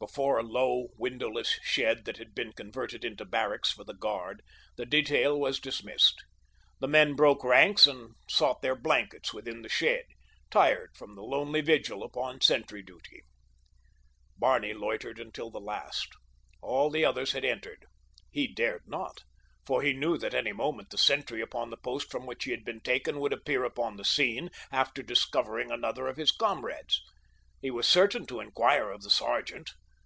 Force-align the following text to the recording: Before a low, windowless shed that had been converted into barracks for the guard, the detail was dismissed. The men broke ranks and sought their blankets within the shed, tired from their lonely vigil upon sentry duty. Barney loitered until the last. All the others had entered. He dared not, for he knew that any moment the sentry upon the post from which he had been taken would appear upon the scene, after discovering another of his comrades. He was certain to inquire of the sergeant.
Before 0.00 0.38
a 0.38 0.44
low, 0.44 0.88
windowless 0.96 1.58
shed 1.64 2.04
that 2.04 2.18
had 2.18 2.32
been 2.32 2.52
converted 2.52 3.04
into 3.04 3.24
barracks 3.24 3.72
for 3.72 3.82
the 3.82 3.92
guard, 3.92 4.42
the 4.76 4.86
detail 4.86 5.38
was 5.38 5.58
dismissed. 5.58 6.22
The 6.78 6.86
men 6.86 7.14
broke 7.14 7.42
ranks 7.42 7.84
and 7.86 8.14
sought 8.30 8.62
their 8.62 8.76
blankets 8.76 9.34
within 9.34 9.62
the 9.62 9.68
shed, 9.68 10.04
tired 10.50 10.96
from 10.96 11.16
their 11.16 11.24
lonely 11.24 11.60
vigil 11.60 12.04
upon 12.04 12.40
sentry 12.40 12.80
duty. 12.80 13.22
Barney 14.36 14.72
loitered 14.72 15.18
until 15.18 15.50
the 15.50 15.60
last. 15.60 16.08
All 16.62 16.90
the 16.90 17.04
others 17.04 17.32
had 17.32 17.44
entered. 17.44 17.84
He 18.30 18.46
dared 18.46 18.84
not, 18.86 19.24
for 19.66 19.82
he 19.82 19.92
knew 19.92 20.16
that 20.18 20.32
any 20.32 20.52
moment 20.52 20.90
the 20.90 20.96
sentry 20.96 21.40
upon 21.42 21.70
the 21.70 21.76
post 21.76 22.08
from 22.10 22.24
which 22.24 22.44
he 22.44 22.52
had 22.52 22.64
been 22.64 22.80
taken 22.80 23.18
would 23.18 23.32
appear 23.32 23.64
upon 23.64 23.96
the 23.96 24.04
scene, 24.04 24.50
after 24.70 25.02
discovering 25.02 25.72
another 25.72 26.06
of 26.06 26.16
his 26.16 26.30
comrades. 26.30 27.02
He 27.60 27.72
was 27.72 27.88
certain 27.88 28.24
to 28.26 28.40
inquire 28.40 28.90
of 28.90 29.02
the 29.02 29.10
sergeant. 29.10 29.72